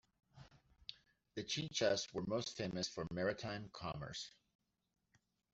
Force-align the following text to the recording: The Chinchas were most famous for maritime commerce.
The 1.35 1.43
Chinchas 1.43 2.11
were 2.11 2.23
most 2.25 2.57
famous 2.57 2.87
for 2.87 3.05
maritime 3.13 3.69
commerce. 3.71 4.31